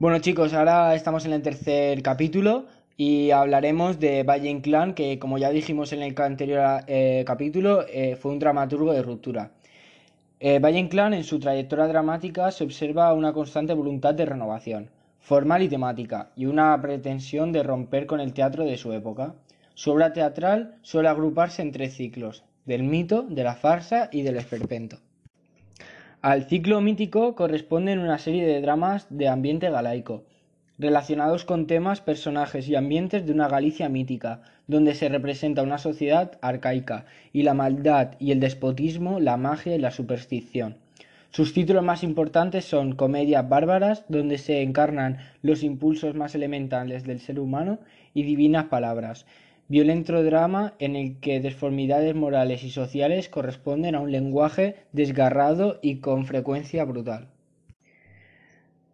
Bueno 0.00 0.20
chicos, 0.20 0.54
ahora 0.54 0.94
estamos 0.94 1.26
en 1.26 1.32
el 1.32 1.42
tercer 1.42 2.04
capítulo 2.04 2.66
y 2.96 3.32
hablaremos 3.32 3.98
de 3.98 4.22
Valle 4.22 4.48
Inclán, 4.48 4.94
que 4.94 5.18
como 5.18 5.38
ya 5.38 5.50
dijimos 5.50 5.92
en 5.92 6.02
el 6.02 6.14
anterior 6.22 6.84
eh, 6.86 7.24
capítulo, 7.26 7.84
eh, 7.88 8.14
fue 8.14 8.30
un 8.30 8.38
dramaturgo 8.38 8.92
de 8.92 9.02
ruptura. 9.02 9.50
Eh, 10.38 10.60
Valle 10.60 10.78
Inclán 10.78 11.14
en 11.14 11.24
su 11.24 11.40
trayectoria 11.40 11.88
dramática 11.88 12.52
se 12.52 12.62
observa 12.62 13.12
una 13.12 13.32
constante 13.32 13.74
voluntad 13.74 14.14
de 14.14 14.26
renovación, 14.26 14.88
formal 15.18 15.64
y 15.64 15.68
temática, 15.68 16.30
y 16.36 16.46
una 16.46 16.80
pretensión 16.80 17.50
de 17.50 17.64
romper 17.64 18.06
con 18.06 18.20
el 18.20 18.32
teatro 18.32 18.64
de 18.64 18.78
su 18.78 18.92
época. 18.92 19.34
Su 19.74 19.90
obra 19.90 20.12
teatral 20.12 20.76
suele 20.82 21.08
agruparse 21.08 21.60
en 21.60 21.72
tres 21.72 21.94
ciclos, 21.94 22.44
del 22.66 22.84
mito, 22.84 23.22
de 23.22 23.42
la 23.42 23.56
farsa 23.56 24.10
y 24.12 24.22
del 24.22 24.36
esperpento. 24.36 25.00
Al 26.20 26.46
ciclo 26.46 26.80
mítico 26.80 27.36
corresponden 27.36 28.00
una 28.00 28.18
serie 28.18 28.44
de 28.44 28.60
dramas 28.60 29.06
de 29.08 29.28
ambiente 29.28 29.70
galaico, 29.70 30.24
relacionados 30.76 31.44
con 31.44 31.68
temas, 31.68 32.00
personajes 32.00 32.68
y 32.68 32.74
ambientes 32.74 33.24
de 33.24 33.32
una 33.32 33.46
Galicia 33.46 33.88
mítica, 33.88 34.42
donde 34.66 34.96
se 34.96 35.08
representa 35.08 35.62
una 35.62 35.78
sociedad 35.78 36.32
arcaica, 36.42 37.04
y 37.32 37.44
la 37.44 37.54
maldad 37.54 38.16
y 38.18 38.32
el 38.32 38.40
despotismo, 38.40 39.20
la 39.20 39.36
magia 39.36 39.76
y 39.76 39.78
la 39.78 39.92
superstición. 39.92 40.78
Sus 41.30 41.54
títulos 41.54 41.84
más 41.84 42.02
importantes 42.02 42.64
son 42.64 42.96
Comedias 42.96 43.48
bárbaras, 43.48 44.04
donde 44.08 44.38
se 44.38 44.62
encarnan 44.62 45.18
los 45.42 45.62
impulsos 45.62 46.16
más 46.16 46.34
elementales 46.34 47.04
del 47.04 47.20
ser 47.20 47.38
humano, 47.38 47.78
y 48.12 48.24
Divinas 48.24 48.64
palabras, 48.64 49.24
violento 49.68 50.22
drama 50.22 50.74
en 50.78 50.96
el 50.96 51.20
que 51.20 51.40
deformidades 51.40 52.14
morales 52.14 52.64
y 52.64 52.70
sociales 52.70 53.28
corresponden 53.28 53.94
a 53.94 54.00
un 54.00 54.10
lenguaje 54.10 54.76
desgarrado 54.92 55.78
y 55.82 56.00
con 56.00 56.24
frecuencia 56.24 56.84
brutal. 56.84 57.28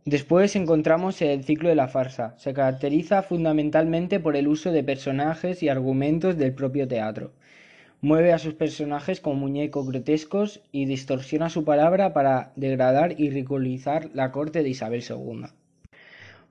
Después 0.04 0.54
encontramos 0.54 1.22
el 1.22 1.44
ciclo 1.44 1.70
de 1.70 1.76
la 1.76 1.88
farsa. 1.88 2.34
Se 2.36 2.52
caracteriza 2.52 3.22
fundamentalmente 3.22 4.20
por 4.20 4.36
el 4.36 4.48
uso 4.48 4.70
de 4.70 4.84
personajes 4.84 5.62
y 5.62 5.70
argumentos 5.70 6.36
del 6.36 6.52
propio 6.52 6.86
teatro. 6.86 7.32
Mueve 8.02 8.34
a 8.34 8.38
sus 8.38 8.52
personajes 8.52 9.20
como 9.20 9.36
muñecos 9.36 9.86
grotescos 9.88 10.60
y 10.72 10.84
distorsiona 10.84 11.48
su 11.48 11.64
palabra 11.64 12.12
para 12.12 12.52
degradar 12.54 13.18
y 13.18 13.30
ridiculizar 13.30 14.10
la 14.12 14.30
corte 14.30 14.62
de 14.62 14.68
Isabel 14.68 15.02
II. 15.08 15.46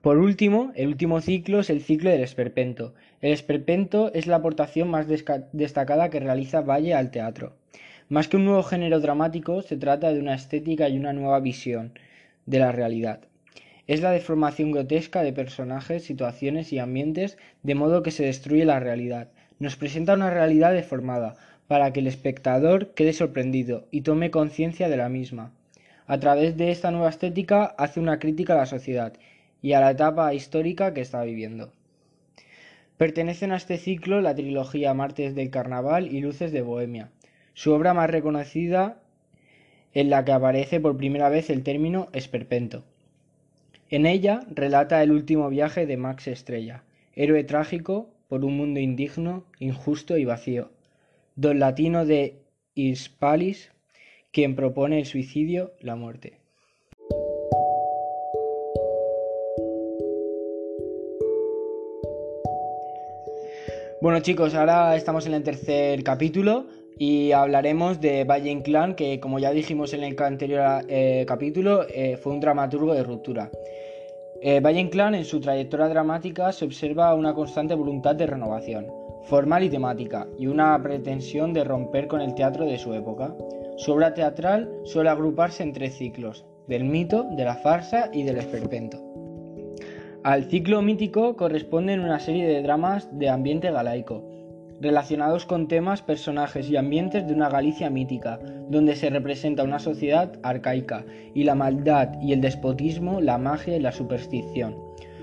Por 0.04 0.18
último, 0.18 0.70
el 0.74 0.88
último 0.88 1.22
ciclo 1.22 1.60
es 1.60 1.70
el 1.70 1.80
ciclo 1.80 2.10
del 2.10 2.20
esperpento. 2.20 2.92
El 3.22 3.32
esperpento 3.32 4.12
es 4.12 4.26
la 4.26 4.36
aportación 4.36 4.90
más 4.90 5.06
destacada 5.08 6.10
que 6.10 6.20
realiza 6.20 6.60
Valle 6.60 6.92
al 6.92 7.10
teatro. 7.10 7.54
Más 8.10 8.28
que 8.28 8.36
un 8.36 8.44
nuevo 8.44 8.62
género 8.62 9.00
dramático, 9.00 9.62
se 9.62 9.78
trata 9.78 10.12
de 10.12 10.20
una 10.20 10.34
estética 10.34 10.90
y 10.90 10.98
una 10.98 11.14
nueva 11.14 11.40
visión 11.40 11.98
de 12.44 12.58
la 12.58 12.70
realidad. 12.70 13.20
Es 13.86 14.02
la 14.02 14.10
deformación 14.10 14.72
grotesca 14.72 15.22
de 15.22 15.32
personajes, 15.32 16.04
situaciones 16.04 16.70
y 16.74 16.80
ambientes 16.80 17.38
de 17.62 17.74
modo 17.74 18.02
que 18.02 18.10
se 18.10 18.26
destruye 18.26 18.66
la 18.66 18.80
realidad. 18.80 19.30
Nos 19.58 19.76
presenta 19.76 20.12
una 20.12 20.28
realidad 20.28 20.74
deformada, 20.74 21.36
para 21.66 21.94
que 21.94 22.00
el 22.00 22.08
espectador 22.08 22.92
quede 22.92 23.14
sorprendido 23.14 23.86
y 23.90 24.02
tome 24.02 24.30
conciencia 24.30 24.90
de 24.90 24.98
la 24.98 25.08
misma. 25.08 25.54
A 26.06 26.20
través 26.20 26.58
de 26.58 26.70
esta 26.70 26.90
nueva 26.90 27.08
estética 27.08 27.74
hace 27.78 28.00
una 28.00 28.18
crítica 28.18 28.52
a 28.52 28.58
la 28.58 28.66
sociedad 28.66 29.14
y 29.64 29.72
a 29.72 29.80
la 29.80 29.92
etapa 29.92 30.34
histórica 30.34 30.92
que 30.92 31.00
está 31.00 31.24
viviendo. 31.24 31.72
Pertenecen 32.98 33.50
a 33.50 33.56
este 33.56 33.78
ciclo 33.78 34.20
la 34.20 34.34
trilogía 34.34 34.92
Martes 34.92 35.34
del 35.34 35.48
Carnaval 35.48 36.14
y 36.14 36.20
Luces 36.20 36.52
de 36.52 36.60
Bohemia, 36.60 37.08
su 37.54 37.72
obra 37.72 37.94
más 37.94 38.10
reconocida 38.10 39.00
en 39.94 40.10
la 40.10 40.22
que 40.26 40.32
aparece 40.32 40.80
por 40.80 40.98
primera 40.98 41.30
vez 41.30 41.48
el 41.48 41.62
término 41.62 42.08
esperpento. 42.12 42.84
En 43.88 44.04
ella 44.04 44.42
relata 44.50 45.02
el 45.02 45.12
último 45.12 45.48
viaje 45.48 45.86
de 45.86 45.96
Max 45.96 46.28
Estrella, 46.28 46.84
héroe 47.14 47.42
trágico 47.42 48.10
por 48.28 48.44
un 48.44 48.58
mundo 48.58 48.80
indigno, 48.80 49.46
injusto 49.60 50.18
y 50.18 50.26
vacío, 50.26 50.72
don 51.36 51.58
latino 51.58 52.04
de 52.04 52.36
Hispalis, 52.74 53.72
quien 54.30 54.56
propone 54.56 54.98
el 54.98 55.06
suicidio, 55.06 55.72
la 55.80 55.96
muerte. 55.96 56.43
Bueno 64.00 64.20
chicos, 64.20 64.54
ahora 64.54 64.96
estamos 64.96 65.26
en 65.26 65.34
el 65.34 65.42
tercer 65.42 66.02
capítulo 66.02 66.66
y 66.98 67.32
hablaremos 67.32 68.00
de 68.00 68.24
Valle 68.24 68.50
Inclán, 68.50 68.94
que 68.94 69.20
como 69.20 69.38
ya 69.38 69.52
dijimos 69.52 69.94
en 69.94 70.02
el 70.02 70.20
anterior 70.20 70.84
eh, 70.88 71.24
capítulo, 71.26 71.86
eh, 71.88 72.16
fue 72.16 72.32
un 72.32 72.40
dramaturgo 72.40 72.92
de 72.92 73.02
ruptura. 73.02 73.50
Eh, 74.42 74.60
Valle 74.60 74.80
Inclán 74.80 75.14
en 75.14 75.24
su 75.24 75.40
trayectoria 75.40 75.88
dramática 75.88 76.52
se 76.52 76.64
observa 76.64 77.14
una 77.14 77.34
constante 77.34 77.74
voluntad 77.74 78.14
de 78.14 78.26
renovación, 78.26 78.86
formal 79.24 79.62
y 79.62 79.70
temática, 79.70 80.26
y 80.38 80.48
una 80.48 80.80
pretensión 80.82 81.52
de 81.52 81.64
romper 81.64 82.08
con 82.08 82.20
el 82.20 82.34
teatro 82.34 82.66
de 82.66 82.78
su 82.78 82.92
época. 82.92 83.34
Su 83.76 83.92
obra 83.92 84.12
teatral 84.12 84.70
suele 84.84 85.10
agruparse 85.10 85.62
en 85.62 85.72
tres 85.72 85.96
ciclos, 85.96 86.44
del 86.66 86.84
mito, 86.84 87.26
de 87.36 87.44
la 87.44 87.54
farsa 87.54 88.10
y 88.12 88.24
del 88.24 88.36
esperpento. 88.36 89.13
Al 90.24 90.44
ciclo 90.44 90.80
mítico 90.80 91.36
corresponden 91.36 92.00
una 92.00 92.18
serie 92.18 92.46
de 92.46 92.62
dramas 92.62 93.10
de 93.12 93.28
ambiente 93.28 93.70
galaico, 93.70 94.24
relacionados 94.80 95.44
con 95.44 95.68
temas, 95.68 96.00
personajes 96.00 96.70
y 96.70 96.78
ambientes 96.78 97.26
de 97.26 97.34
una 97.34 97.50
Galicia 97.50 97.90
mítica, 97.90 98.40
donde 98.70 98.96
se 98.96 99.10
representa 99.10 99.64
una 99.64 99.78
sociedad 99.78 100.32
arcaica, 100.42 101.04
y 101.34 101.44
la 101.44 101.54
maldad 101.54 102.18
y 102.22 102.32
el 102.32 102.40
despotismo, 102.40 103.20
la 103.20 103.36
magia 103.36 103.76
y 103.76 103.80
la 103.80 103.92
superstición. 103.92 104.76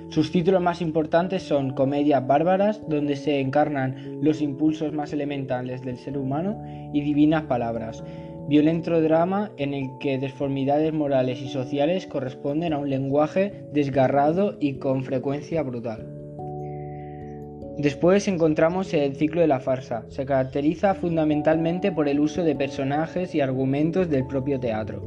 Sus 0.10 0.32
títulos 0.32 0.62
más 0.62 0.84
importantes 0.84 1.42
son 1.42 1.74
Comedias 1.74 2.28
bárbaras, 2.28 2.88
donde 2.88 3.16
se 3.16 3.40
encarnan 3.40 4.20
los 4.22 4.40
impulsos 4.40 4.94
más 4.94 5.14
elementales 5.14 5.82
del 5.82 5.98
ser 5.98 6.16
humano, 6.16 6.62
y 6.94 7.02
Divinas 7.02 7.46
palabras, 7.46 8.04
violento 8.48 9.02
drama 9.02 9.52
en 9.58 9.74
el 9.74 9.90
que 10.00 10.18
deformidades 10.18 10.94
morales 10.94 11.42
y 11.42 11.50
sociales 11.50 12.08
corresponden 12.08 12.74
a 12.74 12.78
un 12.78 12.90
lenguaje 12.90 13.66
desgarrado 13.72 14.58
y 14.60 14.76
con 14.76 15.04
frecuencia 15.04 15.64
brutal. 15.64 16.08
Después 17.78 18.28
encontramos 18.28 18.94
el 18.94 19.16
ciclo 19.16 19.42
de 19.42 19.48
la 19.48 19.60
farsa. 19.60 20.06
Se 20.10 20.26
caracteriza 20.26 20.94
fundamentalmente 20.94 21.92
por 21.92 22.08
el 22.08 22.20
uso 22.20 22.44
de 22.44 22.56
personajes 22.56 23.34
y 23.34 23.42
argumentos 23.42 24.10
del 24.10 24.28
propio 24.28 24.60
teatro. 24.60 25.02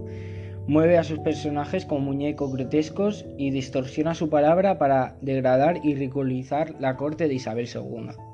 Mueve 0.66 0.96
a 0.96 1.04
sus 1.04 1.18
personajes 1.18 1.84
como 1.84 2.00
muñecos 2.00 2.52
grotescos 2.52 3.26
y 3.36 3.50
distorsiona 3.50 4.14
su 4.14 4.30
palabra 4.30 4.78
para 4.78 5.16
degradar 5.20 5.78
y 5.84 5.94
ridiculizar 5.94 6.74
la 6.80 6.96
corte 6.96 7.28
de 7.28 7.34
Isabel 7.34 7.68
II. 7.72 8.33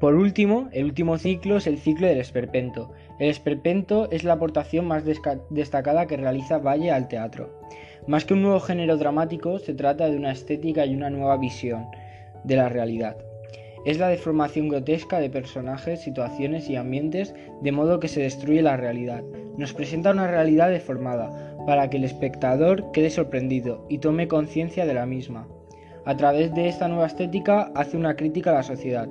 Por 0.00 0.14
último, 0.14 0.68
el 0.72 0.84
último 0.84 1.16
ciclo 1.16 1.56
es 1.56 1.66
el 1.66 1.78
ciclo 1.78 2.06
del 2.06 2.18
esperpento. 2.18 2.92
El 3.18 3.30
esperpento 3.30 4.10
es 4.10 4.24
la 4.24 4.34
aportación 4.34 4.86
más 4.86 5.04
destacada 5.50 6.06
que 6.06 6.18
realiza 6.18 6.58
Valle 6.58 6.90
al 6.90 7.08
teatro. 7.08 7.62
Más 8.06 8.26
que 8.26 8.34
un 8.34 8.42
nuevo 8.42 8.60
género 8.60 8.98
dramático, 8.98 9.58
se 9.58 9.72
trata 9.72 10.10
de 10.10 10.16
una 10.16 10.32
estética 10.32 10.84
y 10.84 10.94
una 10.94 11.08
nueva 11.08 11.38
visión 11.38 11.86
de 12.44 12.56
la 12.56 12.68
realidad. 12.68 13.16
Es 13.86 13.98
la 13.98 14.08
deformación 14.08 14.68
grotesca 14.68 15.18
de 15.18 15.30
personajes, 15.30 16.02
situaciones 16.02 16.68
y 16.68 16.76
ambientes 16.76 17.34
de 17.62 17.72
modo 17.72 17.98
que 17.98 18.08
se 18.08 18.20
destruye 18.20 18.60
la 18.60 18.76
realidad. 18.76 19.22
Nos 19.56 19.72
presenta 19.72 20.10
una 20.10 20.26
realidad 20.26 20.70
deformada, 20.70 21.56
para 21.66 21.88
que 21.88 21.96
el 21.96 22.04
espectador 22.04 22.92
quede 22.92 23.10
sorprendido 23.10 23.86
y 23.88 23.98
tome 23.98 24.28
conciencia 24.28 24.86
de 24.86 24.94
la 24.94 25.06
misma. 25.06 25.48
A 26.04 26.16
través 26.16 26.54
de 26.54 26.68
esta 26.68 26.86
nueva 26.86 27.06
estética 27.06 27.72
hace 27.74 27.96
una 27.96 28.14
crítica 28.14 28.50
a 28.50 28.54
la 28.54 28.62
sociedad 28.62 29.08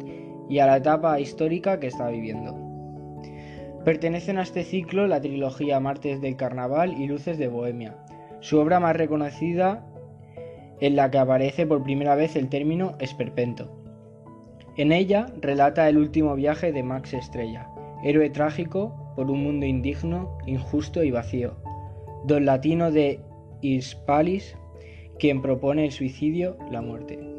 y 0.50 0.60
a 0.60 0.66
la 0.66 0.78
etapa 0.78 1.20
histórica 1.20 1.80
que 1.80 1.88
está 1.88 2.10
viviendo. 2.10 2.56
Pertenecen 3.84 4.38
a 4.38 4.44
este 4.44 4.64
ciclo 4.64 5.08
la 5.08 5.22
trilogía 5.22 5.80
Martes 5.80 6.22
del 6.22 6.36
Carnaval 6.36 7.00
y 7.00 7.08
Luces 7.08 7.38
de 7.38 7.48
Bohemia, 7.48 7.96
su 8.40 8.58
obra 8.58 8.80
más 8.80 8.96
reconocida 8.96 9.86
en 10.80 10.96
la 10.96 11.12
que 11.12 11.20
aparece 11.20 11.66
por 11.66 11.84
primera 11.84 12.16
vez 12.16 12.36
el 12.36 12.50
término 12.50 12.96
esperpento. 13.00 13.72
En 14.78 14.92
ella 14.92 15.28
relata 15.40 15.88
el 15.88 15.97
último 15.97 16.36
viaje 16.36 16.72
de 16.72 16.84
Max 16.84 17.14
Estrella, 17.14 17.70
héroe 18.03 18.30
trágico 18.30 19.14
por 19.16 19.32
un 19.32 19.44
mundo 19.44 19.66
indigno, 19.66 20.38
injusto 20.46 21.03
y 21.03 21.12
vacío, 21.12 21.56
don 22.26 22.46
latino 22.46 22.91
de 22.91 23.22
Hispalis, 23.62 24.58
quien 25.18 25.41
propone 25.41 25.86
el 25.86 25.91
suicidio, 25.91 26.58
la 26.70 26.82
muerte. 26.82 27.34